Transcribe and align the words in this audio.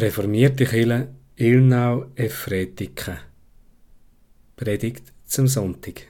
Reformierte 0.00 0.64
Kirche 0.64 1.08
Ilnau 1.34 2.06
Efretike 2.14 3.18
Predigt 4.54 5.12
zum 5.24 5.48
Sonntag 5.48 6.02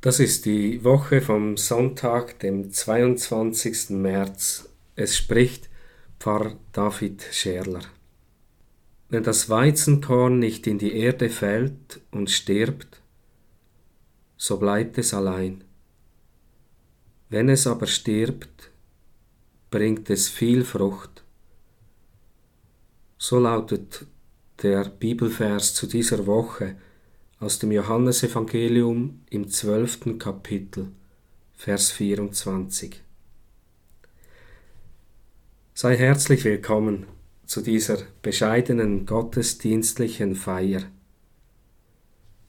Das 0.00 0.18
ist 0.18 0.46
die 0.46 0.82
Woche 0.82 1.20
vom 1.20 1.56
Sonntag, 1.56 2.40
dem 2.40 2.72
22. 2.72 3.90
März. 3.90 4.68
Es 4.96 5.16
spricht 5.16 5.70
Pfarrer 6.18 6.56
David 6.72 7.22
Scherler. 7.30 7.84
Wenn 9.08 9.22
das 9.22 9.48
Weizenkorn 9.48 10.40
nicht 10.40 10.66
in 10.66 10.78
die 10.78 10.96
Erde 10.96 11.30
fällt 11.30 12.00
und 12.10 12.32
stirbt, 12.32 13.00
so 14.36 14.58
bleibt 14.58 14.98
es 14.98 15.14
allein. 15.14 15.62
Wenn 17.34 17.48
es 17.48 17.66
aber 17.66 17.88
stirbt, 17.88 18.70
bringt 19.68 20.08
es 20.08 20.28
viel 20.28 20.64
Frucht. 20.64 21.24
So 23.18 23.40
lautet 23.40 24.06
der 24.62 24.84
Bibelvers 24.84 25.74
zu 25.74 25.88
dieser 25.88 26.28
Woche 26.28 26.76
aus 27.40 27.58
dem 27.58 27.72
Johannesevangelium 27.72 29.22
im 29.30 29.48
zwölften 29.48 30.20
Kapitel, 30.20 30.92
Vers 31.56 31.90
24. 31.90 33.02
Sei 35.74 35.96
herzlich 35.96 36.44
willkommen 36.44 37.06
zu 37.46 37.62
dieser 37.62 37.98
bescheidenen 38.22 39.06
gottesdienstlichen 39.06 40.36
Feier. 40.36 40.84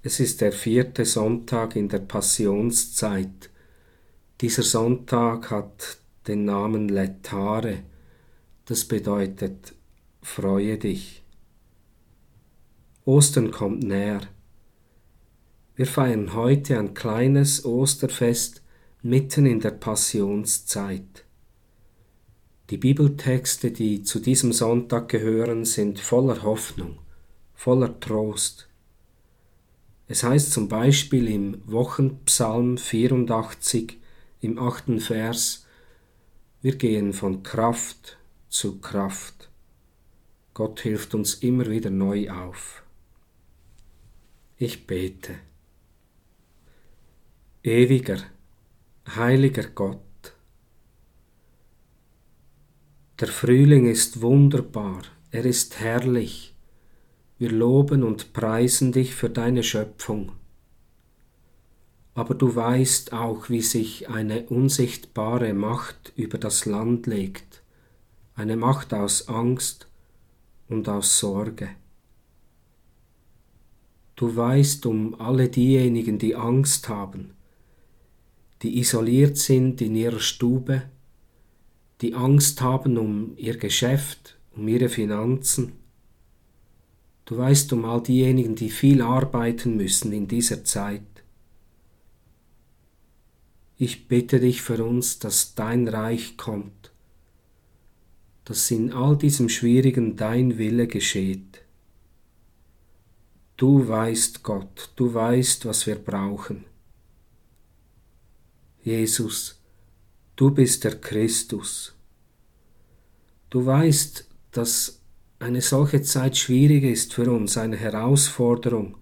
Es 0.04 0.20
ist 0.20 0.42
der 0.42 0.52
vierte 0.52 1.06
Sonntag 1.06 1.76
in 1.76 1.90
der 1.90 2.02
Passionszeit, 2.02 3.49
dieser 4.41 4.64
Sonntag 4.64 5.50
hat 5.52 5.98
den 6.28 6.46
Namen 6.46 6.90
Letare, 6.90 7.84
das 8.66 8.86
bedeutet 8.86 9.74
freue 10.22 10.77
dich. 10.77 11.24
Ostern 13.05 13.52
kommt 13.52 13.84
näher. 13.84 14.22
Wir 15.76 15.86
feiern 15.86 16.34
heute 16.34 16.80
ein 16.80 16.94
kleines 16.96 17.64
Osterfest 17.64 18.64
mitten 19.04 19.46
in 19.46 19.60
der 19.60 19.72
Passionszeit. 19.72 21.24
Die 22.72 22.77
Bibeltexte, 22.77 23.70
die 23.70 24.02
zu 24.02 24.20
diesem 24.20 24.52
Sonntag 24.52 25.10
gehören, 25.10 25.66
sind 25.66 25.99
voller 25.99 26.42
Hoffnung, 26.42 26.98
voller 27.54 27.99
Trost. 27.99 28.68
Es 30.08 30.24
heißt 30.24 30.52
zum 30.52 30.68
Beispiel 30.68 31.27
im 31.27 31.62
Wochenpsalm 31.68 32.77
84, 32.80 33.99
im 34.41 34.60
achten 34.60 35.00
Vers, 35.00 35.66
wir 36.62 36.76
gehen 36.76 37.14
von 37.14 37.44
Kraft 37.44 38.18
zu 38.50 38.80
Kraft. 38.80 39.50
Gott 40.54 40.80
hilft 40.82 41.14
uns 41.14 41.36
immer 41.36 41.68
wieder 41.68 41.90
neu 41.90 42.30
auf. 42.30 42.84
Ich 44.58 44.88
bete. 44.88 45.36
Ewiger, 47.64 48.20
heiliger 49.16 49.64
Gott, 49.64 50.00
der 53.20 53.30
Frühling 53.30 53.88
ist 53.88 54.22
wunderbar, 54.22 55.04
er 55.32 55.46
ist 55.46 55.80
herrlich. 55.80 56.54
Wir 57.38 57.49
loben 57.49 58.04
und 58.04 58.34
preisen 58.34 58.92
dich 58.92 59.16
für 59.16 59.30
deine 59.30 59.64
Schöpfung 59.64 60.34
aber 62.16 62.34
du 62.34 62.55
weißt 62.55 63.12
auch, 63.12 63.49
wie 63.49 63.62
sich 63.62 64.09
eine 64.09 64.44
unsichtbare 64.44 65.53
Macht 65.53 66.13
über 66.16 66.38
das 66.38 66.66
Land 66.66 67.08
legt, 67.08 67.62
eine 68.36 68.56
Macht 68.56 68.94
aus 68.94 69.28
Angst 69.28 69.90
und 70.70 70.88
aus 70.88 71.20
Sorge. 71.20 71.70
Du 74.16 74.34
weißt 74.34 74.86
um 74.86 75.20
alle 75.20 75.50
diejenigen, 75.50 76.18
die 76.18 76.38
Angst 76.38 76.88
haben, 76.88 77.31
die 78.62 78.80
isoliert 78.80 79.38
sind 79.38 79.82
in 79.82 79.94
ihrer 79.94 80.22
Stube, 80.22 80.84
die 82.00 82.14
Angst 82.14 82.62
haben 82.62 82.97
um 82.97 83.34
ihr 83.36 83.58
Geschäft, 83.58 84.38
um 84.56 84.70
ihre 84.70 84.88
Finanzen. 84.88 85.74
Du 87.26 87.38
weißt 87.38 87.74
um 87.74 87.84
all 87.84 88.02
diejenigen, 88.02 88.56
die 88.56 88.70
viel 88.70 89.02
arbeiten 89.02 89.76
müssen 89.76 90.14
in 90.14 90.30
dieser 90.30 90.64
Zeit. 90.64 91.15
Ich 93.78 94.08
bitte 94.08 94.40
dich 94.40 94.62
für 94.62 94.84
uns, 94.84 95.19
dass 95.19 95.53
dein 95.56 95.88
Reich 95.88 96.38
kommt, 96.38 96.91
dass 98.46 98.72
in 98.72 98.94
all 98.94 99.18
diesem 99.18 99.50
Schwierigen 99.50 100.16
dein 100.16 100.58
Wille 100.58 100.88
geschieht. 100.88 101.62
Du 103.58 103.88
weißt 103.88 104.44
Gott, 104.44 104.91
du 104.96 105.14
weißt, 105.14 105.66
was 105.66 105.88
wir 105.88 105.96
brauchen. 105.96 106.66
Jesus, 108.81 109.59
du 110.35 110.52
bist 110.52 110.84
der 110.84 111.00
Christus. 111.02 111.94
Du 113.50 113.66
weißt, 113.66 114.28
dass 114.52 115.02
eine 115.40 115.62
solche 115.62 116.02
Zeit 116.02 116.38
schwierig 116.38 116.84
ist 116.84 117.14
für 117.14 117.30
uns, 117.30 117.58
eine 117.58 117.78
Herausforderung. 117.78 118.97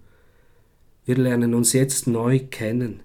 Wir 1.04 1.16
lernen 1.16 1.54
uns 1.54 1.72
jetzt 1.74 2.06
neu 2.06 2.40
kennen. 2.40 3.02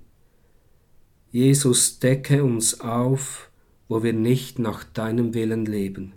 Jesus, 1.31 1.99
decke 1.99 2.43
uns 2.43 2.79
auf, 2.79 3.51
wo 3.87 4.01
wir 4.01 4.13
nicht 4.13 4.57
nach 4.57 4.83
deinem 4.83 5.35
Willen 5.35 5.67
leben. 5.67 6.13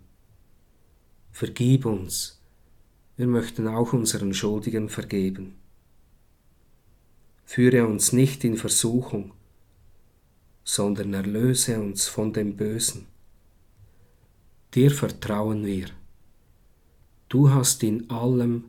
Vergib 1.33 1.85
uns, 1.85 2.41
wir 3.19 3.27
möchten 3.27 3.69
auch 3.69 3.93
unseren 3.93 4.33
Schuldigen 4.33 4.89
vergeben. 4.89 5.57
Führe 7.45 7.87
uns 7.87 8.15
nicht 8.15 8.43
in 8.43 8.57
Versuchung, 8.57 9.33
sondern 10.65 11.13
erlöse 11.13 11.79
uns 11.79 12.09
von 12.09 12.33
dem 12.33 12.57
Bösen. 12.57 13.07
Dir 14.73 14.91
vertrauen 14.91 15.67
wir. 15.67 15.89
Du 17.29 17.51
hast 17.51 17.83
in 17.83 18.09
allem 18.09 18.65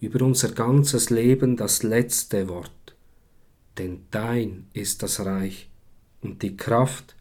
über 0.00 0.24
unser 0.24 0.52
ganzes 0.52 1.10
Leben 1.10 1.56
das 1.56 1.82
letzte 1.82 2.48
Wort, 2.48 2.94
denn 3.78 4.04
dein 4.12 4.68
ist 4.72 5.02
das 5.02 5.18
Reich 5.18 5.68
und 6.20 6.42
die 6.42 6.56
Kraft 6.56 7.14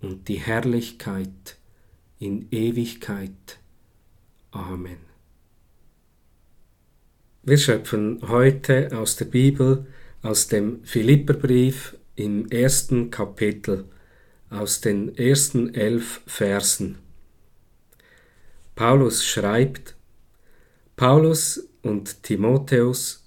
und 0.00 0.28
die 0.28 0.40
Herrlichkeit 0.40 1.56
in 2.18 2.48
Ewigkeit. 2.50 3.58
Amen. 4.50 4.98
Wir 7.42 7.58
schöpfen 7.58 8.20
heute 8.28 8.96
aus 8.96 9.16
der 9.16 9.24
Bibel, 9.24 9.86
aus 10.22 10.46
dem 10.46 10.84
Philipperbrief 10.84 11.96
im 12.14 12.48
ersten 12.50 13.10
Kapitel, 13.10 13.86
aus 14.50 14.80
den 14.80 15.16
ersten 15.16 15.74
elf 15.74 16.20
Versen. 16.26 16.98
Paulus 18.76 19.24
schreibt, 19.24 19.96
Paulus 20.96 21.68
und 21.82 22.22
Timotheus, 22.22 23.22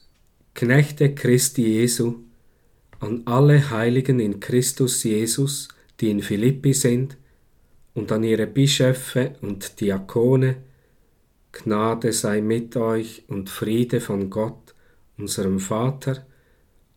Knechte 0.53 1.13
Christi 1.13 1.63
Jesu, 1.63 2.24
an 3.05 3.21
alle 3.25 3.69
Heiligen 3.69 4.19
in 4.19 4.39
Christus 4.39 5.03
Jesus, 5.03 5.67
die 5.99 6.09
in 6.09 6.21
Philippi 6.21 6.73
sind, 6.73 7.17
und 7.93 8.11
an 8.11 8.23
ihre 8.23 8.47
Bischöfe 8.47 9.35
und 9.41 9.79
Diakone, 9.79 10.57
Gnade 11.51 12.11
sei 12.11 12.41
mit 12.41 12.75
euch 12.75 13.23
und 13.27 13.49
Friede 13.49 14.01
von 14.01 14.29
Gott, 14.29 14.73
unserem 15.17 15.59
Vater 15.59 16.25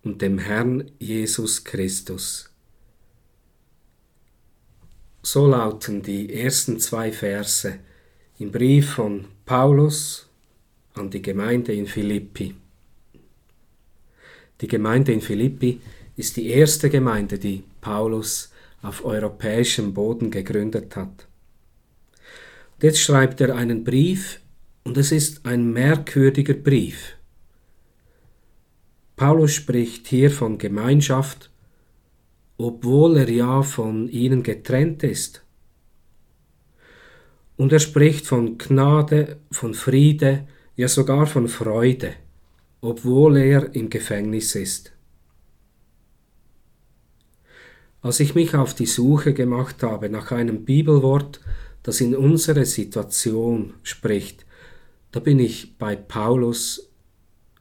und 0.03 0.23
dem 0.23 0.39
Herrn 0.39 0.91
Jesus 0.99 1.63
Christus. 1.63 2.51
So 5.23 5.47
lauten 5.47 6.03
die 6.03 6.33
ersten 6.33 6.81
zwei 6.81 7.13
Verse 7.13 7.79
im 8.39 8.51
Brief 8.51 8.95
von 8.95 9.27
Paulus 9.45 10.27
an 10.95 11.11
die 11.11 11.23
Gemeinde 11.23 11.75
in 11.75 11.87
Philippi. 11.87 12.55
Die 14.61 14.69
Gemeinde 14.69 15.13
in 15.13 15.21
Philippi 15.21 15.81
ist 16.19 16.37
die 16.37 16.49
erste 16.49 16.91
Gemeinde, 16.91 17.39
die 17.39 17.63
Paulus 17.81 18.51
auf 18.83 19.05
europäischem 19.05 19.95
Boden 19.95 20.33
gegründet 20.33 20.97
hat. 20.97 21.29
Und 22.75 22.83
jetzt 22.83 23.01
schreibt 23.01 23.41
er 23.41 23.55
einen 23.55 23.85
Brief 23.85 24.41
und 24.83 24.97
es 24.97 25.13
ist 25.13 25.47
ein 25.47 25.73
merkwürdiger 25.73 26.55
Brief. 26.55 27.15
Paulus 29.15 29.55
spricht 29.55 30.09
hier 30.09 30.31
von 30.33 30.59
Gemeinschaft, 30.59 31.51
obwohl 32.57 33.17
er 33.17 33.31
ja 33.31 33.63
von 33.63 34.09
ihnen 34.09 34.43
getrennt 34.43 35.05
ist. 35.05 35.45
Und 37.57 37.73
er 37.73 37.81
spricht 37.81 38.27
von 38.27 38.59
Gnade, 38.59 39.39
von 39.53 39.73
Friede, 39.73 40.49
ja 40.75 40.89
sogar 40.89 41.27
von 41.27 41.47
Freude, 41.47 42.15
obwohl 42.81 43.37
er 43.37 43.73
im 43.75 43.89
Gefängnis 43.89 44.57
ist. 44.57 44.93
Als 48.01 48.21
ich 48.21 48.35
mich 48.35 48.55
auf 48.55 48.75
die 48.75 48.87
Suche 48.87 49.35
gemacht 49.35 49.83
habe 49.83 50.09
nach 50.09 50.31
einem 50.31 50.65
Bibelwort, 50.65 51.41
das 51.83 52.01
in 52.01 52.15
unsere 52.15 52.65
Situation 52.65 53.75
spricht, 53.83 54.47
da 55.11 55.21
bin 55.21 55.39
ich 55.39 55.79
bei 55.79 55.97
Paulus 55.97 56.91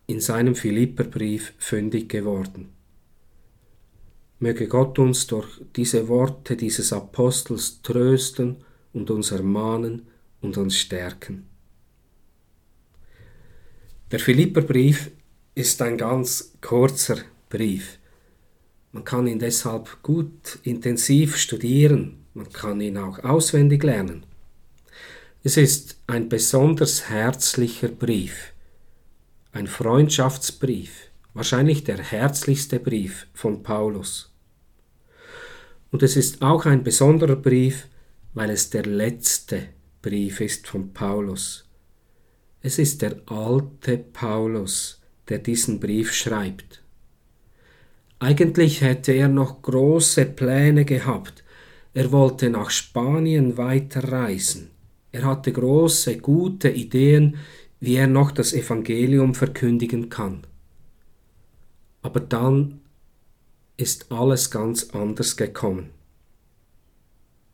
in 0.06 0.20
seinem 0.20 0.56
Philipperbrief 0.56 1.54
fündig 1.58 2.10
geworden. 2.10 2.70
Möge 4.40 4.68
Gott 4.68 5.00
uns 5.00 5.26
durch 5.28 5.62
diese 5.76 6.08
Worte 6.08 6.56
dieses 6.56 6.94
Apostels 6.94 7.82
trösten 7.82 8.58
und 8.94 9.10
uns 9.10 9.32
ermahnen 9.32 10.08
und 10.42 10.58
uns 10.58 10.78
stärken. 10.78 11.48
Der 14.12 14.20
Philipperbrief 14.20 15.12
ist 15.56 15.82
ein 15.82 15.98
ganz 15.98 16.54
kurzer 16.62 17.18
Brief. 17.50 17.98
Man 18.92 19.04
kann 19.04 19.28
ihn 19.28 19.40
deshalb 19.40 20.02
gut 20.02 20.60
intensiv 20.64 21.36
studieren, 21.38 22.26
man 22.34 22.50
kann 22.52 22.82
ihn 22.82 22.98
auch 22.98 23.20
auswendig 23.20 23.84
lernen. 23.84 24.26
Es 25.44 25.58
ist 25.58 26.00
ein 26.08 26.30
besonders 26.30 27.10
herzlicher 27.10 27.90
Brief, 27.90 28.54
ein 29.52 29.68
Freundschaftsbrief, 29.68 31.10
wahrscheinlich 31.34 31.84
der 31.84 32.00
herzlichste 32.00 32.80
Brief 32.80 33.28
von 33.34 33.64
Paulus. 33.64 34.34
Und 35.92 36.04
es 36.04 36.16
ist 36.18 36.42
auch 36.42 36.66
ein 36.66 36.84
besonderer 36.84 37.36
Brief, 37.36 37.88
weil 38.34 38.50
es 38.50 38.70
der 38.70 38.86
letzte 38.86 39.70
Brief 40.02 40.42
ist 40.42 40.68
von 40.68 40.94
Paulus. 40.94 41.66
Es 42.62 42.80
ist 42.80 43.02
der 43.02 43.22
alte 43.28 43.98
Paulus, 43.98 45.02
der 45.30 45.40
diesen 45.40 45.80
Brief 45.80 46.14
schreibt. 46.14 46.84
Eigentlich 48.20 48.82
hätte 48.82 49.12
er 49.12 49.28
noch 49.28 49.62
große 49.62 50.26
Pläne 50.26 50.86
gehabt. 50.86 51.44
Er 51.94 52.12
wollte 52.12 52.50
nach 52.50 52.72
Spanien 52.72 53.58
weiterreisen. 53.58 54.72
Er 55.12 55.26
hatte 55.26 55.52
große, 55.52 56.18
gute 56.18 56.70
Ideen, 56.70 57.38
wie 57.80 57.96
er 57.96 58.08
noch 58.08 58.32
das 58.32 58.54
Evangelium 58.54 59.36
verkündigen 59.36 60.10
kann. 60.10 60.42
Aber 62.02 62.20
dann 62.20 62.82
ist 63.78 64.12
alles 64.12 64.50
ganz 64.50 64.90
anders 64.92 65.38
gekommen. 65.38 65.92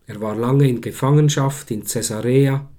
Er 0.06 0.22
war 0.22 0.36
lange 0.36 0.68
in 0.68 0.82
Gefangenschaft 0.82 1.72
in 1.72 1.84
Caesarea, 1.84 2.70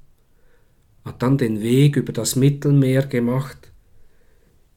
hat 1.04 1.22
dann 1.22 1.36
den 1.36 1.60
Weg 1.60 1.96
über 1.96 2.12
das 2.12 2.36
Mittelmeer 2.36 3.06
gemacht, 3.06 3.72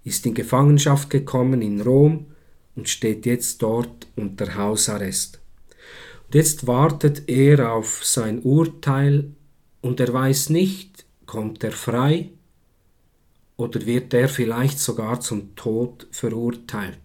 ist 0.04 0.26
in 0.26 0.34
Gefangenschaft 0.34 1.10
gekommen 1.10 1.62
in 1.62 1.82
Rom 1.82 2.28
und 2.78 2.88
steht 2.88 3.26
jetzt 3.26 3.62
dort 3.62 4.08
unter 4.16 4.56
Hausarrest. 4.56 5.42
Und 6.28 6.36
jetzt 6.36 6.68
wartet 6.68 7.28
er 7.28 7.74
auf 7.74 8.06
sein 8.06 8.40
Urteil 8.44 9.32
und 9.82 10.00
er 10.00 10.14
weiß 10.14 10.52
nicht, 10.52 11.06
kommt 11.26 11.64
er 11.64 11.72
frei 11.72 12.30
oder 13.58 13.86
wird 13.86 14.14
er 14.14 14.30
vielleicht 14.30 14.80
sogar 14.80 15.20
zum 15.20 15.56
Tod 15.56 16.08
verurteilt. 16.12 17.00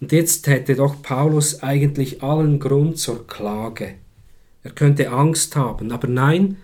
Und 0.00 0.12
jetzt 0.12 0.46
hätte 0.46 0.76
doch 0.76 1.02
Paulus 1.02 1.62
eigentlich 1.62 2.22
allen 2.22 2.58
Grund 2.58 2.98
zur 2.98 3.26
Klage. 3.26 3.96
Er 4.62 4.70
könnte 4.70 5.10
Angst 5.10 5.56
haben, 5.56 5.92
aber 5.92 6.08
nein, 6.08 6.56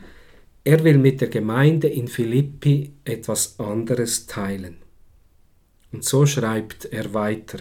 er 0.64 0.82
will 0.84 0.98
mit 0.98 1.20
der 1.20 1.28
Gemeinde 1.28 1.88
in 1.88 2.08
Philippi 2.08 2.92
etwas 3.04 3.60
anderes 3.60 4.26
teilen. 4.26 4.85
Und 5.92 6.04
so 6.04 6.26
schreibt 6.26 6.86
er 6.86 7.14
weiter. 7.14 7.58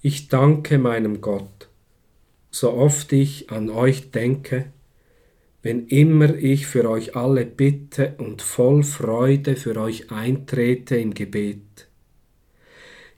Ich 0.00 0.28
danke 0.28 0.78
meinem 0.78 1.20
Gott, 1.20 1.68
so 2.50 2.72
oft 2.72 3.12
ich 3.12 3.50
an 3.50 3.70
euch 3.70 4.10
denke, 4.10 4.72
wenn 5.62 5.86
immer 5.88 6.34
ich 6.36 6.66
für 6.66 6.88
euch 6.88 7.16
alle 7.16 7.44
bitte 7.44 8.14
und 8.18 8.42
voll 8.42 8.84
Freude 8.84 9.56
für 9.56 9.76
euch 9.76 10.12
eintrete 10.12 10.96
im 10.96 11.14
Gebet. 11.14 11.88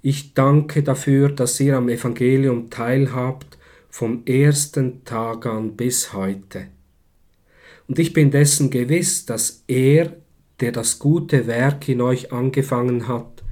Ich 0.01 0.33
danke 0.33 0.83
dafür, 0.83 1.29
dass 1.29 1.61
ihr 1.61 1.77
am 1.77 1.91
Evangelium 1.91 2.71
teilhabt 2.71 3.59
vom 3.91 4.25
ersten 4.25 5.05
Tag 5.05 5.45
an 5.45 5.77
bis 5.77 6.15
heute 6.15 6.69
und 7.91 7.99
ich 7.99 8.13
bin 8.13 8.31
dessen 8.31 8.71
gewiss, 8.71 9.27
dass 9.27 9.65
er, 9.67 10.13
der 10.61 10.73
das 10.73 10.99
gute 10.99 11.47
Werk 11.47 11.89
in 11.89 12.01
euch 12.01 12.33
angefangen 12.33 13.09
hat, 13.09 13.43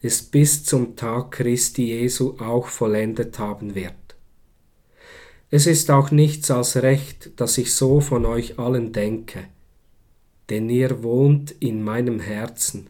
es 0.00 0.22
bis 0.22 0.64
zum 0.64 0.96
Tag 0.96 1.32
Christi 1.32 1.86
Jesu 1.86 2.36
auch 2.38 2.66
vollendet 2.66 3.38
haben 3.38 3.74
wird. 3.74 3.94
Es 5.50 5.66
ist 5.66 5.90
auch 5.90 6.10
nichts 6.10 6.50
als 6.50 6.82
recht, 6.82 7.32
dass 7.36 7.58
ich 7.58 7.74
so 7.74 8.00
von 8.00 8.24
euch 8.24 8.58
allen 8.58 8.92
denke, 8.92 9.44
denn 10.50 10.68
ihr 10.68 11.02
wohnt 11.02 11.50
in 11.60 11.82
meinem 11.82 12.20
Herzen, 12.20 12.88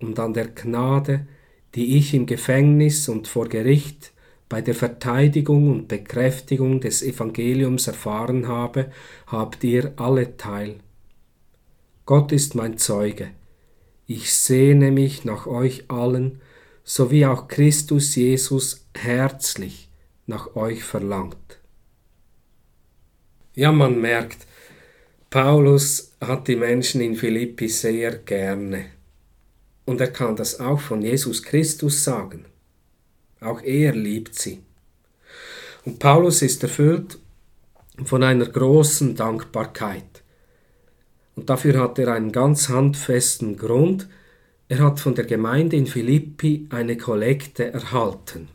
und 0.00 0.18
an 0.18 0.32
der 0.32 0.48
Gnade, 0.48 1.26
die 1.74 1.96
ich 1.96 2.14
im 2.14 2.26
Gefängnis 2.26 3.08
und 3.08 3.28
vor 3.28 3.48
Gericht 3.48 4.12
bei 4.48 4.62
der 4.62 4.74
Verteidigung 4.74 5.70
und 5.70 5.88
Bekräftigung 5.88 6.80
des 6.80 7.02
Evangeliums 7.02 7.86
erfahren 7.86 8.48
habe, 8.48 8.90
habt 9.26 9.62
ihr 9.64 9.92
alle 9.96 10.36
teil. 10.36 10.76
Gott 12.08 12.32
ist 12.32 12.54
mein 12.54 12.78
Zeuge. 12.78 13.32
Ich 14.06 14.32
sehne 14.32 14.90
mich 14.90 15.26
nach 15.26 15.46
euch 15.46 15.90
allen, 15.90 16.40
so 16.82 17.10
wie 17.10 17.26
auch 17.26 17.48
Christus 17.48 18.14
Jesus 18.14 18.86
herzlich 18.96 19.90
nach 20.24 20.56
euch 20.56 20.84
verlangt. 20.84 21.58
Ja, 23.54 23.72
man 23.72 24.00
merkt, 24.00 24.46
Paulus 25.28 26.14
hat 26.18 26.48
die 26.48 26.56
Menschen 26.56 27.02
in 27.02 27.14
Philippi 27.14 27.68
sehr 27.68 28.16
gerne. 28.16 28.86
Und 29.84 30.00
er 30.00 30.10
kann 30.10 30.34
das 30.34 30.60
auch 30.60 30.80
von 30.80 31.02
Jesus 31.02 31.42
Christus 31.42 32.04
sagen. 32.04 32.46
Auch 33.42 33.60
er 33.60 33.94
liebt 33.94 34.34
sie. 34.34 34.62
Und 35.84 35.98
Paulus 35.98 36.40
ist 36.40 36.62
erfüllt 36.62 37.18
von 38.02 38.22
einer 38.22 38.46
großen 38.46 39.14
Dankbarkeit. 39.14 40.17
Und 41.38 41.48
dafür 41.48 41.78
hat 41.80 42.00
er 42.00 42.12
einen 42.12 42.32
ganz 42.32 42.68
handfesten 42.68 43.56
Grund. 43.56 44.08
Er 44.66 44.80
hat 44.80 44.98
von 44.98 45.14
der 45.14 45.24
Gemeinde 45.24 45.76
in 45.76 45.86
Philippi 45.86 46.66
eine 46.68 46.96
Kollekte 46.96 47.72
erhalten. 47.72 48.48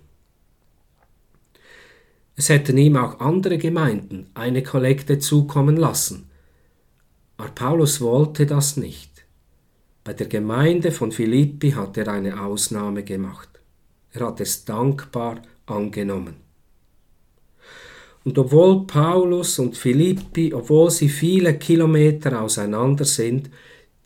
Es 2.36 2.50
hätten 2.50 2.78
ihm 2.78 2.98
auch 2.98 3.22
andere 3.22 3.58
Gemeinden 3.58 4.30
eine 4.34 4.64
Kollekte 4.64 5.18
zukommen 5.18 5.78
lassen. 5.78 6.30
Aber 7.38 7.52
Paulus 7.52 8.02
wollte 8.02 8.46
das 8.46 8.76
nicht. 8.76 9.24
Bei 10.04 10.12
der 10.12 10.28
Gemeinde 10.28 10.92
von 10.92 11.14
Philippi 11.14 11.72
hat 11.72 11.96
er 11.96 12.10
eine 12.10 12.42
Ausnahme 12.42 13.06
gemacht. 13.06 13.62
Er 14.12 14.28
hat 14.28 14.42
es 14.42 14.66
dankbar 14.66 15.42
angenommen. 15.68 16.36
Und 18.24 18.38
obwohl 18.38 18.88
Paulus 18.88 19.60
und 19.60 19.78
Philippi, 19.78 20.54
obwohl 20.54 20.90
sie 20.90 21.10
viele 21.10 21.58
Kilometer 21.58 22.42
auseinander 22.42 23.06
sind, 23.06 23.50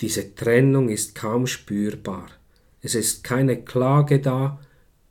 diese 0.02 0.34
Trennung 0.36 0.90
ist 0.90 1.16
kaum 1.16 1.46
spürbar. 1.48 2.28
Es 2.82 2.96
ist 2.96 3.24
keine 3.24 3.64
Klage 3.64 4.20
da, 4.20 4.60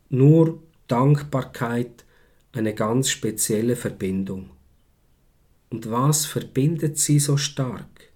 nur 0.08 0.62
Dankbarkeit, 0.88 2.04
eine 2.52 2.74
ganz 2.74 3.10
spezielle 3.10 3.76
Verbindung. 3.76 4.50
Und 5.70 5.90
was 5.90 6.26
verbindet 6.26 6.98
sie 6.98 7.18
so 7.18 7.36
stark? 7.36 8.12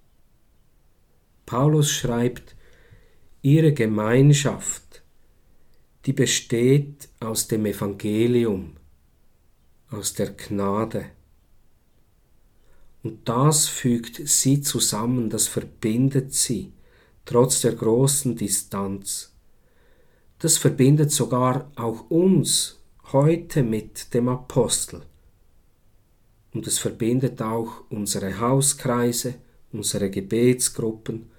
Paulus 1.45 1.91
schreibt, 1.91 2.55
ihre 3.41 3.73
Gemeinschaft 3.73 4.91
die 6.05 6.13
besteht 6.13 7.09
aus 7.19 7.47
dem 7.47 7.65
Evangelium, 7.65 8.73
aus 9.91 10.13
der 10.13 10.31
Gnade. 10.31 11.05
Und 13.03 13.27
das 13.27 13.67
fügt 13.67 14.27
sie 14.27 14.61
zusammen, 14.61 15.29
das 15.29 15.47
verbindet 15.47 16.33
sie, 16.33 16.71
trotz 17.25 17.61
der 17.61 17.73
großen 17.73 18.35
Distanz. 18.35 19.33
Das 20.39 20.57
verbindet 20.57 21.11
sogar 21.11 21.71
auch 21.75 22.09
uns 22.09 22.79
heute 23.11 23.63
mit 23.63 24.13
dem 24.13 24.29
Apostel. 24.29 25.03
Und 26.53 26.67
es 26.67 26.79
verbindet 26.79 27.41
auch 27.41 27.83
unsere 27.89 28.39
Hauskreise, 28.39 29.35
unsere 29.71 30.09
Gebetsgruppen, 30.09 31.29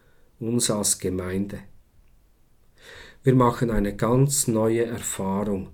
uns 0.40 0.70
als 0.70 0.98
Gemeinde. 0.98 1.60
Wir 3.22 3.34
machen 3.34 3.70
eine 3.70 3.94
ganz 3.94 4.48
neue 4.48 4.84
Erfahrung, 4.84 5.70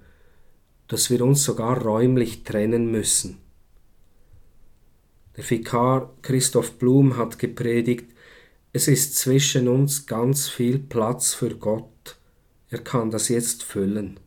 dass 0.88 1.10
wir 1.10 1.22
uns 1.22 1.44
sogar 1.44 1.80
räumlich 1.82 2.42
trennen 2.42 2.90
müssen. 2.90 3.38
Der 5.36 5.48
Vikar 5.48 6.12
Christoph 6.22 6.78
Blum 6.78 7.16
hat 7.16 7.38
gepredigt, 7.38 8.10
es 8.72 8.88
ist 8.88 9.16
zwischen 9.16 9.68
uns 9.68 10.06
ganz 10.06 10.48
viel 10.48 10.78
Platz 10.78 11.32
für 11.32 11.54
Gott. 11.54 12.16
Er 12.70 12.78
kann 12.80 13.10
das 13.10 13.28
jetzt 13.28 13.62
füllen. 13.62 14.18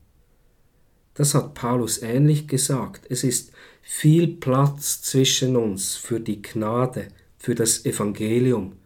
Das 1.13 1.35
hat 1.35 1.53
Paulus 1.53 2.01
ähnlich 2.01 2.47
gesagt. 2.47 3.05
Es 3.09 3.23
ist 3.23 3.51
viel 3.81 4.27
Platz 4.27 5.01
zwischen 5.01 5.55
uns 5.55 5.95
für 5.95 6.19
die 6.19 6.41
Gnade, 6.41 7.09
für 7.37 7.55
das 7.55 7.85
Evangelium, 7.85 8.77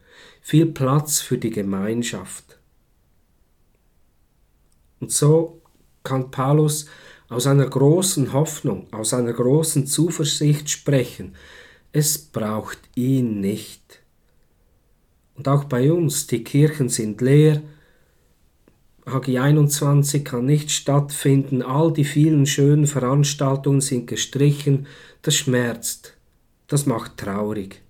viel 0.42 0.66
Platz 0.66 1.22
für 1.22 1.38
die 1.38 1.52
Gemeinschaft. 1.52 2.58
Und 5.00 5.12
so 5.12 5.62
kann 6.04 6.32
Paulus 6.32 6.88
aus 7.36 7.48
einer 7.48 7.66
großen 7.66 8.32
Hoffnung, 8.32 8.88
aus 8.94 9.14
einer 9.14 9.34
großen 9.34 9.88
Zuversicht 9.88 10.70
sprechen. 10.70 11.36
Es 11.92 12.18
braucht 12.18 12.80
ihn 12.96 13.42
nicht. 13.42 14.00
Und 15.36 15.50
auch 15.50 15.66
bei 15.66 15.92
uns, 15.92 16.28
die 16.28 16.46
Kirchen 16.46 16.88
sind 16.88 17.20
leer, 17.20 17.62
HG 19.06 19.38
21 19.38 20.24
kann 20.24 20.46
nicht 20.46 20.72
stattfinden, 20.72 21.62
all 21.62 21.92
die 21.92 22.06
vielen 22.06 22.46
schönen 22.46 22.88
Veranstaltungen 22.88 23.82
sind 23.82 24.08
gestrichen, 24.08 24.88
das 25.22 25.36
schmerzt, 25.36 26.16
das 26.68 26.86
macht 26.86 27.18
traurig. 27.18 27.82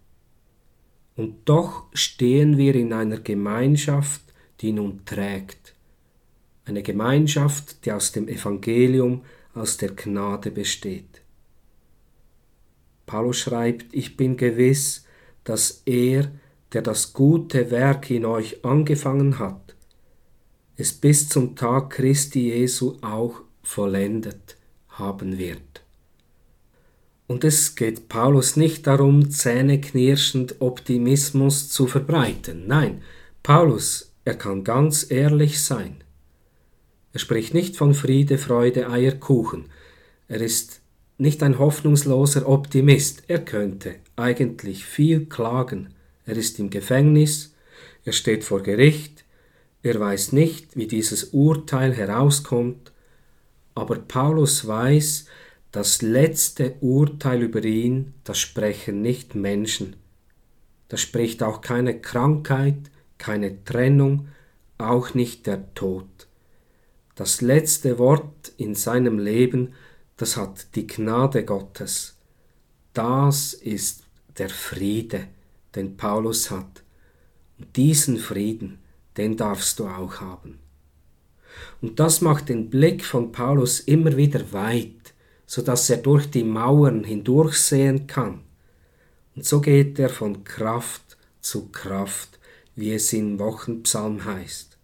Und 1.15 1.35
doch 1.45 1.83
stehen 1.93 2.57
wir 2.57 2.73
in 2.73 2.93
einer 2.93 3.19
Gemeinschaft, 3.19 4.21
die 4.61 4.71
nun 4.71 5.05
trägt. 5.05 5.74
Eine 6.65 6.83
Gemeinschaft, 6.83 7.85
die 7.85 7.91
aus 7.91 8.11
dem 8.11 8.27
Evangelium, 8.27 9.23
aus 9.53 9.77
der 9.77 9.91
Gnade 9.91 10.51
besteht. 10.51 11.21
Paulus 13.05 13.37
schreibt, 13.37 13.93
ich 13.93 14.17
bin 14.17 14.35
gewiss, 14.35 15.05
dass 15.43 15.83
er, 15.85 16.31
der 16.73 16.81
das 16.81 17.13
gute 17.13 17.71
Werk 17.71 18.09
in 18.09 18.25
euch 18.25 18.65
angefangen 18.65 19.39
hat, 19.39 19.75
es 20.75 20.91
bis 20.91 21.29
zum 21.29 21.55
Tag 21.55 21.91
Christi 21.91 22.49
Jesu 22.49 22.97
auch 23.01 23.41
vollendet 23.61 24.57
haben 24.89 25.37
wird. 25.37 25.83
Und 27.27 27.43
es 27.43 27.75
geht 27.75 28.09
Paulus 28.09 28.55
nicht 28.55 28.85
darum, 28.85 29.31
zähneknirschend 29.31 30.61
Optimismus 30.61 31.69
zu 31.69 31.87
verbreiten. 31.87 32.67
Nein, 32.67 33.01
Paulus, 33.41 34.11
er 34.25 34.35
kann 34.35 34.63
ganz 34.63 35.09
ehrlich 35.09 35.61
sein. 35.61 36.03
Er 37.15 37.19
spricht 37.19 37.53
nicht 37.53 37.77
von 37.77 37.93
Friede, 37.93 38.37
Freude, 38.37 38.89
Eierkuchen. 38.89 39.69
Er 40.27 40.41
ist 40.41 40.81
nicht 41.17 41.41
ein 41.43 41.59
hoffnungsloser 41.59 42.45
Optimist. 42.45 43.23
Er 43.29 43.39
könnte 43.39 43.95
eigentlich 44.17 44.83
viel 44.83 45.25
klagen. 45.27 45.93
Er 46.25 46.35
ist 46.35 46.59
im 46.59 46.69
Gefängnis, 46.69 47.55
er 48.03 48.11
steht 48.11 48.43
vor 48.43 48.61
Gericht, 48.63 49.23
er 49.81 49.97
weiß 49.97 50.33
nicht, 50.33 50.75
wie 50.75 50.87
dieses 50.87 51.29
Urteil 51.31 51.93
herauskommt, 51.93 52.91
aber 53.75 53.95
Paulus 53.95 54.67
weiß, 54.67 55.27
das 55.71 56.01
letzte 56.01 56.73
Urteil 56.81 57.43
über 57.43 57.63
ihn, 57.63 58.13
das 58.25 58.39
sprechen 58.39 59.01
nicht 59.01 59.35
Menschen. 59.35 59.95
Das 60.89 60.99
spricht 60.99 61.43
auch 61.43 61.61
keine 61.61 61.97
Krankheit, 62.01 62.91
keine 63.17 63.63
Trennung, 63.63 64.27
auch 64.77 65.13
nicht 65.13 65.47
der 65.47 65.73
Tod. 65.75 66.07
Das 67.15 67.39
letzte 67.39 67.97
Wort 67.97 68.51
in 68.57 68.75
seinem 68.75 69.19
Leben, 69.19 69.73
das 70.17 70.35
hat 70.35 70.75
die 70.75 70.85
Gnade 70.85 71.45
Gottes. 71.45 72.17
Das 72.93 73.53
ist 73.53 74.03
der 74.37 74.49
Friede, 74.49 75.27
den 75.75 75.95
Paulus 75.95 76.51
hat. 76.51 76.83
Und 77.57 77.75
diesen 77.77 78.17
Frieden, 78.17 78.79
den 79.15 79.37
darfst 79.37 79.79
du 79.79 79.87
auch 79.87 80.19
haben. 80.19 80.59
Und 81.81 82.01
das 82.01 82.19
macht 82.19 82.49
den 82.49 82.69
Blick 82.69 83.05
von 83.05 83.31
Paulus 83.31 83.79
immer 83.79 84.17
wieder 84.17 84.51
weit, 84.51 85.13
so 85.45 85.61
dass 85.61 85.89
er 85.89 85.97
durch 85.97 86.29
die 86.29 86.43
Mauern 86.43 87.05
hindurchsehen 87.05 88.07
kann. 88.07 88.41
Und 89.35 89.45
so 89.45 89.61
geht 89.61 89.99
er 89.99 90.09
von 90.09 90.43
Kraft 90.43 91.17
zu 91.39 91.69
Kraft, 91.69 92.39
wie 92.75 92.93
es 92.93 93.13
im 93.13 93.39
Wochenpsalm 93.39 94.25
heißt. 94.25 94.74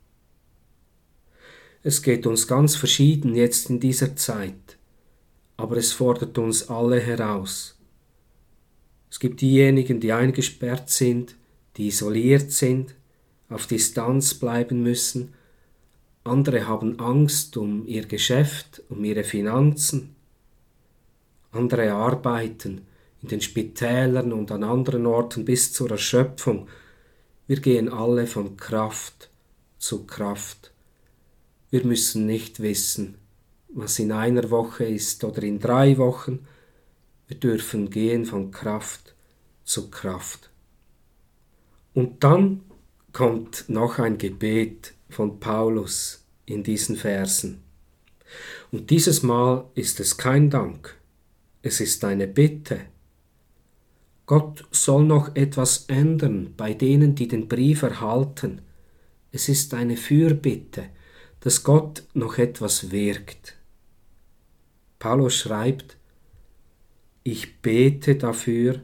Es 1.84 2.04
geht 2.04 2.28
uns 2.28 2.48
ganz 2.48 2.76
verschieden 2.76 3.34
jetzt 3.34 3.72
in 3.72 3.80
dieser 3.80 4.16
Zeit, 4.16 4.78
aber 5.58 5.78
es 5.78 5.94
fordert 5.94 6.38
uns 6.38 6.70
alle 6.70 7.00
heraus. 7.00 7.76
Es 9.10 9.20
gibt 9.20 9.42
diejenigen, 9.42 10.00
die 10.00 10.14
eingesperrt 10.14 10.92
sind, 10.92 11.36
die 11.78 11.88
isoliert 11.88 12.52
sind, 12.52 12.94
auf 13.50 13.66
Distanz 13.66 14.36
bleiben 14.36 14.84
müssen, 14.84 15.34
andere 16.24 16.68
haben 16.68 17.00
Angst 17.00 17.58
um 17.58 17.88
ihr 17.88 18.06
Geschäft, 18.06 18.84
um 18.90 19.04
ihre 19.04 19.24
Finanzen, 19.24 20.16
andere 21.52 21.94
arbeiten 21.94 22.86
in 23.24 23.30
den 23.30 23.42
Spitälern 23.42 24.32
und 24.34 24.52
an 24.52 24.64
anderen 24.64 25.08
Orten 25.08 25.46
bis 25.46 25.74
zur 25.74 25.90
Erschöpfung. 25.90 26.68
Wir 27.48 27.60
gehen 27.60 27.90
alle 27.90 28.28
von 28.28 28.56
Kraft 28.56 29.32
zu 29.80 30.06
Kraft. 30.06 30.72
Wir 31.72 31.86
müssen 31.86 32.26
nicht 32.26 32.60
wissen, 32.60 33.16
was 33.70 33.98
in 33.98 34.12
einer 34.12 34.52
Woche 34.52 34.84
ist 34.84 35.24
oder 35.24 35.42
in 35.42 35.60
drei 35.60 35.98
Wochen. 35.98 36.46
Wir 37.28 37.38
dürfen 37.38 37.90
gehen 37.90 38.26
von 38.26 38.52
Kraft 38.52 39.16
zu 39.64 39.90
Kraft. 39.90 40.50
Und 41.94 42.26
dann 42.26 42.62
kommt 43.14 43.66
noch 43.70 44.00
ein 44.00 44.18
Gebet 44.18 44.94
von 45.10 45.40
Paulus 45.40 46.26
in 46.46 46.62
diesen 46.64 46.98
Versen. 46.98 47.62
Und 48.72 48.90
dieses 48.90 49.24
Mal 49.24 49.66
ist 49.74 50.02
es 50.02 50.18
kein 50.18 50.50
Dank, 50.50 50.98
es 51.62 51.80
ist 51.80 52.04
eine 52.04 52.28
Bitte. 52.28 52.82
Gott 54.26 54.66
soll 54.72 55.06
noch 55.06 55.36
etwas 55.36 55.86
ändern 55.88 56.54
bei 56.58 56.74
denen, 56.74 57.16
die 57.16 57.30
den 57.30 57.48
Brief 57.48 57.82
erhalten. 57.82 58.62
Es 59.32 59.48
ist 59.48 59.74
eine 59.74 59.96
Fürbitte, 59.96 60.90
dass 61.42 61.64
Gott 61.64 62.04
noch 62.14 62.38
etwas 62.38 62.92
wirkt. 62.92 63.58
Paulus 65.00 65.36
schreibt, 65.36 65.98
ich 67.24 67.62
bete 67.62 68.16
dafür, 68.16 68.82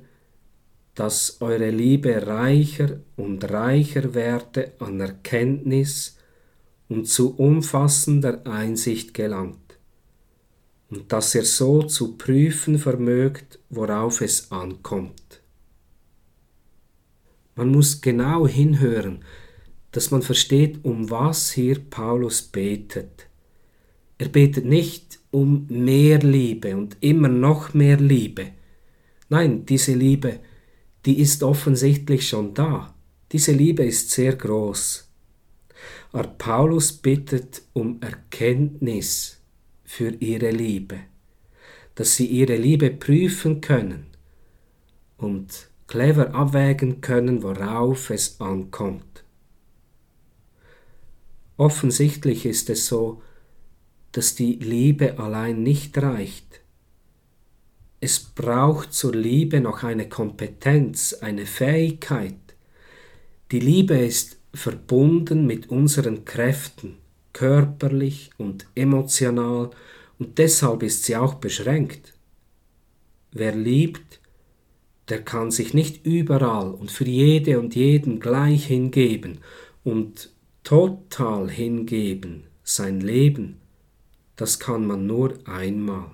dass 0.96 1.42
eure 1.42 1.70
Liebe 1.70 2.26
reicher 2.26 3.00
und 3.16 3.44
reicher 3.50 4.16
werde 4.16 4.74
an 4.80 5.00
Erkenntnis 5.00 6.18
und 6.90 7.08
zu 7.08 7.36
umfassender 7.36 8.46
Einsicht 8.48 9.14
gelangt, 9.14 9.78
und 10.90 11.12
dass 11.12 11.36
ihr 11.36 11.44
so 11.44 11.84
zu 11.84 12.18
prüfen 12.18 12.80
vermögt, 12.80 13.60
worauf 13.70 14.22
es 14.22 14.52
ankommt. 14.52 15.42
Man 17.56 17.70
muss 17.70 18.02
genau 18.02 18.48
hinhören, 18.48 19.24
dass 19.92 20.12
man 20.12 20.22
versteht, 20.22 20.84
um 20.84 21.10
was 21.10 21.52
hier 21.52 21.80
Paulus 21.80 22.42
betet. 22.42 23.28
Er 24.18 24.30
betet 24.30 24.66
nicht 24.66 25.20
um 25.32 25.68
mehr 25.70 26.20
Liebe 26.20 26.76
und 26.76 26.98
immer 27.02 27.30
noch 27.30 27.74
mehr 27.74 27.98
Liebe. 27.98 28.52
Nein, 29.30 29.66
diese 29.66 29.94
Liebe 29.94 30.40
die 31.08 31.22
ist 31.22 31.42
offensichtlich 31.42 32.28
schon 32.28 32.54
da. 32.54 32.94
Diese 33.32 33.54
Liebe 33.54 33.86
ist 33.86 34.12
sehr 34.12 34.36
groß. 34.36 35.10
Aber 36.12 36.28
Paulus 36.28 36.92
bittet 36.92 37.62
um 37.72 38.02
Erkenntnis 38.02 39.40
für 39.86 40.10
ihre 40.10 40.52
Liebe, 40.52 41.00
dass 41.96 42.18
sie 42.18 42.26
ihre 42.26 42.58
Liebe 42.58 42.90
prüfen 42.90 43.62
können 43.62 44.08
und 45.18 45.70
clever 45.88 46.36
abwägen 46.36 47.00
können, 47.00 47.42
worauf 47.42 48.10
es 48.10 48.42
ankommt. 48.42 49.17
Offensichtlich 51.58 52.46
ist 52.46 52.70
es 52.70 52.88
so, 52.88 53.22
dass 54.12 54.36
die 54.36 54.54
Liebe 54.54 55.20
allein 55.20 55.64
nicht 55.64 55.98
reicht, 55.98 56.62
es 58.00 58.20
braucht 58.20 58.94
zur 58.94 59.16
Liebe 59.16 59.60
noch 59.60 59.84
eine 59.84 60.08
Kompetenz, 60.08 61.14
eine 61.14 61.48
Fähigkeit. 61.48 62.36
Die 63.52 63.60
Liebe 63.60 63.98
ist 63.98 64.38
verbunden 64.54 65.48
mit 65.48 65.70
unseren 65.70 66.24
Kräften, 66.24 66.98
körperlich 67.34 68.30
und 68.38 68.68
emotional, 68.76 69.72
und 70.20 70.38
deshalb 70.38 70.84
ist 70.84 71.06
sie 71.06 71.16
auch 71.16 71.36
beschränkt. 71.36 72.14
Wer 73.32 73.56
liebt, 73.56 74.20
der 75.10 75.24
kann 75.24 75.52
sich 75.52 75.74
nicht 75.74 76.06
überall 76.06 76.72
und 76.72 76.92
für 76.92 77.06
jede 77.06 77.60
und 77.60 77.76
jeden 77.76 78.20
gleich 78.20 78.66
hingeben 78.66 79.40
und 79.84 80.32
total 80.68 81.50
hingeben, 81.50 82.44
sein 82.62 83.00
Leben, 83.00 83.62
das 84.36 84.60
kann 84.60 84.86
man 84.86 85.08
nur 85.08 85.40
einmal. 85.48 86.12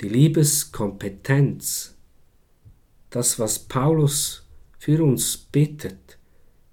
Die 0.00 0.08
Liebeskompetenz, 0.08 1.94
das, 3.10 3.38
was 3.38 3.58
Paulus 3.58 4.46
für 4.78 5.04
uns 5.04 5.36
bittet, 5.36 6.16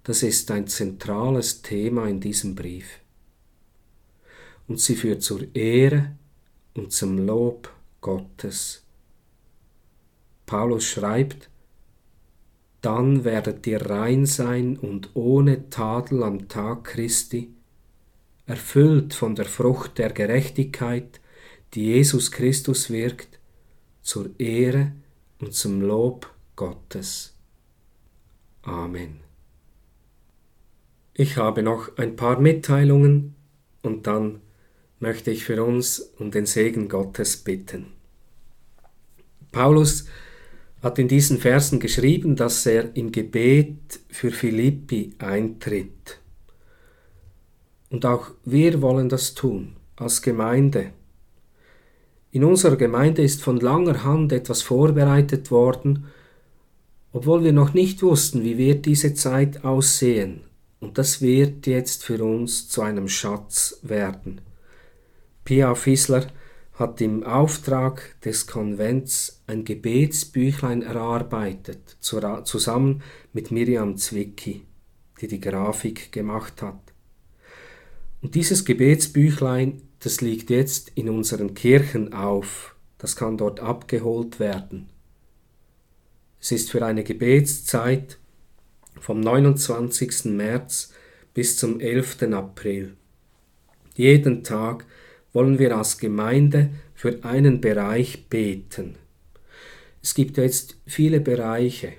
das 0.04 0.22
ist 0.22 0.50
ein 0.50 0.66
zentrales 0.68 1.60
Thema 1.60 2.08
in 2.08 2.18
diesem 2.18 2.54
Brief. 2.54 2.86
und 4.68 4.80
sie 4.80 4.96
führt 4.96 5.22
zur 5.22 5.54
Ehre 5.54 6.16
und 6.74 6.92
zum 6.92 7.18
Lob 7.26 7.70
Gottes. 8.00 8.82
Paulus 10.46 10.84
schreibt, 10.84 11.50
dann 12.86 13.24
werdet 13.24 13.66
ihr 13.66 13.84
rein 13.90 14.26
sein 14.26 14.76
und 14.76 15.10
ohne 15.14 15.70
Tadel 15.70 16.22
am 16.22 16.46
Tag 16.46 16.84
Christi, 16.84 17.52
erfüllt 18.46 19.12
von 19.12 19.34
der 19.34 19.46
Frucht 19.46 19.98
der 19.98 20.12
Gerechtigkeit, 20.12 21.20
die 21.74 21.86
Jesus 21.86 22.30
Christus 22.30 22.88
wirkt, 22.88 23.40
zur 24.02 24.30
Ehre 24.38 24.92
und 25.40 25.52
zum 25.52 25.80
Lob 25.80 26.32
Gottes. 26.54 27.34
Amen. 28.62 29.18
Ich 31.12 31.38
habe 31.38 31.64
noch 31.64 31.98
ein 31.98 32.14
paar 32.14 32.38
Mitteilungen 32.38 33.34
und 33.82 34.06
dann 34.06 34.42
möchte 35.00 35.32
ich 35.32 35.44
für 35.44 35.64
uns 35.64 35.98
um 36.20 36.30
den 36.30 36.46
Segen 36.46 36.88
Gottes 36.88 37.36
bitten. 37.36 37.86
Paulus 39.50 40.06
hat 40.86 41.00
in 41.00 41.08
diesen 41.08 41.38
Versen 41.38 41.80
geschrieben, 41.80 42.36
dass 42.36 42.64
er 42.64 42.94
im 42.96 43.10
Gebet 43.10 43.98
für 44.08 44.30
Philippi 44.30 45.14
eintritt. 45.18 46.20
Und 47.90 48.06
auch 48.06 48.30
wir 48.44 48.80
wollen 48.82 49.08
das 49.08 49.34
tun, 49.34 49.74
als 49.96 50.22
Gemeinde. 50.22 50.92
In 52.30 52.44
unserer 52.44 52.76
Gemeinde 52.76 53.22
ist 53.22 53.42
von 53.42 53.58
langer 53.58 54.04
Hand 54.04 54.32
etwas 54.32 54.62
vorbereitet 54.62 55.50
worden, 55.50 56.06
obwohl 57.12 57.42
wir 57.42 57.52
noch 57.52 57.74
nicht 57.74 58.02
wussten, 58.04 58.44
wie 58.44 58.56
wird 58.56 58.86
diese 58.86 59.12
Zeit 59.14 59.64
aussehen. 59.64 60.42
Und 60.78 60.98
das 60.98 61.20
wird 61.20 61.66
jetzt 61.66 62.04
für 62.04 62.22
uns 62.22 62.68
zu 62.68 62.82
einem 62.82 63.08
Schatz 63.08 63.80
werden. 63.82 64.40
Pia 65.44 65.74
Fissler 65.74 66.28
hat 66.76 67.00
im 67.00 67.24
Auftrag 67.24 68.20
des 68.20 68.46
Konvents 68.46 69.42
ein 69.46 69.64
Gebetsbüchlein 69.64 70.82
erarbeitet, 70.82 71.96
zusammen 72.00 73.02
mit 73.32 73.50
Miriam 73.50 73.96
Zwicky, 73.96 74.62
die 75.20 75.26
die 75.26 75.40
Grafik 75.40 76.12
gemacht 76.12 76.60
hat. 76.60 76.80
Und 78.20 78.34
dieses 78.34 78.64
Gebetsbüchlein, 78.66 79.82
das 80.00 80.20
liegt 80.20 80.50
jetzt 80.50 80.92
in 80.94 81.08
unseren 81.08 81.54
Kirchen 81.54 82.12
auf, 82.12 82.76
das 82.98 83.16
kann 83.16 83.38
dort 83.38 83.60
abgeholt 83.60 84.38
werden. 84.38 84.90
Es 86.40 86.52
ist 86.52 86.70
für 86.70 86.84
eine 86.84 87.04
Gebetszeit 87.04 88.18
vom 89.00 89.20
29. 89.20 90.26
März 90.26 90.92
bis 91.32 91.56
zum 91.56 91.80
11. 91.80 92.22
April. 92.32 92.96
Jeden 93.94 94.44
Tag 94.44 94.84
wollen 95.36 95.58
wir 95.58 95.76
als 95.76 95.98
Gemeinde 95.98 96.70
für 96.94 97.22
einen 97.22 97.60
Bereich 97.60 98.26
beten. 98.30 98.94
Es 100.02 100.14
gibt 100.14 100.38
jetzt 100.38 100.78
viele 100.86 101.20
Bereiche, 101.20 101.92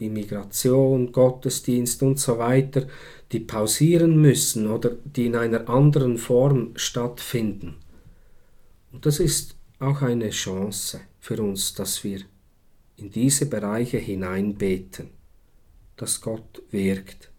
die 0.00 0.10
Migration, 0.10 1.12
Gottesdienst 1.12 2.02
und 2.02 2.18
so 2.18 2.38
weiter, 2.38 2.88
die 3.30 3.38
pausieren 3.38 4.20
müssen 4.20 4.66
oder 4.66 4.90
die 5.04 5.26
in 5.26 5.36
einer 5.36 5.68
anderen 5.68 6.18
Form 6.18 6.72
stattfinden. 6.74 7.76
Und 8.90 9.06
das 9.06 9.20
ist 9.20 9.54
auch 9.78 10.02
eine 10.02 10.30
Chance 10.30 11.00
für 11.20 11.40
uns, 11.40 11.74
dass 11.74 12.02
wir 12.02 12.22
in 12.96 13.08
diese 13.12 13.46
Bereiche 13.46 13.98
hineinbeten, 13.98 15.10
dass 15.96 16.20
Gott 16.20 16.60
wirkt. 16.72 17.30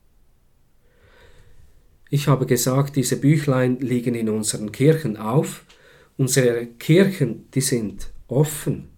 Ich 2.10 2.28
habe 2.28 2.48
gesagt, 2.48 2.96
diese 2.96 3.18
Büchlein 3.18 3.80
liegen 3.80 4.16
in 4.16 4.30
unseren 4.30 4.72
Kirchen 4.72 5.16
auf. 5.18 5.64
Unsere 6.18 6.66
Kirchen, 6.66 7.50
die 7.52 7.62
sind 7.62 8.12
offen. 8.28 8.90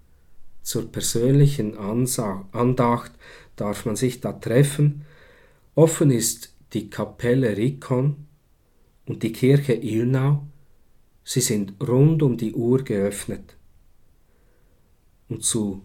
Zur 0.62 0.90
persönlichen 0.92 1.78
Andacht 1.78 3.12
darf 3.58 3.86
man 3.86 3.96
sich 3.98 4.22
da 4.22 4.32
treffen. 4.32 5.06
Offen 5.76 6.10
ist 6.10 6.54
die 6.74 6.90
Kapelle 6.90 7.58
Rikon 7.58 8.28
und 9.06 9.24
die 9.24 9.34
Kirche 9.34 9.74
Ilnau. 9.74 10.44
Sie 11.24 11.42
sind 11.42 11.74
rund 11.86 12.24
um 12.24 12.38
die 12.38 12.54
Uhr 12.54 12.84
geöffnet. 12.84 13.58
Und 15.28 15.44
zu 15.44 15.82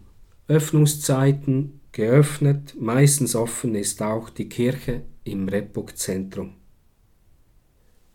Öffnungszeiten 0.47 1.81
geöffnet, 1.91 2.75
meistens 2.79 3.35
offen 3.35 3.75
ist 3.75 4.01
auch 4.01 4.29
die 4.29 4.47
Kirche 4.47 5.03
im 5.25 5.49
Repuk-Zentrum. 5.49 6.53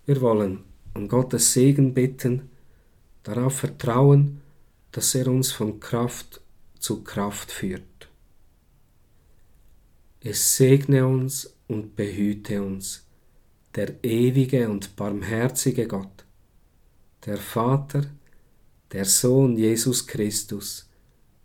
Wir 0.05 0.21
wollen 0.21 0.65
um 0.95 1.09
Gottes 1.09 1.53
Segen 1.53 1.95
bitten, 1.95 2.51
darauf 3.23 3.57
vertrauen, 3.57 4.41
dass 4.91 5.15
er 5.15 5.29
uns 5.29 5.53
von 5.53 5.81
Kraft 5.81 6.41
zu 6.79 7.03
Kraft 7.03 7.51
führt. 7.51 8.11
Es 10.21 10.57
segne 10.57 11.07
uns 11.07 11.57
und 11.69 11.97
behüte 11.97 12.63
uns, 12.63 13.07
der 13.75 14.05
ewige 14.05 14.69
und 14.69 14.95
barmherzige 14.97 15.87
Gott, 15.87 16.25
der 17.25 17.39
Vater, 17.39 18.05
der 18.93 19.05
Sohn 19.05 19.57
Jesus 19.57 20.07
Christus 20.07 20.89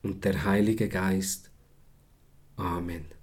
und 0.04 0.26
der 0.26 0.44
Heilige 0.44 0.90
Geist. 0.90 1.50
Amen. 2.58 3.17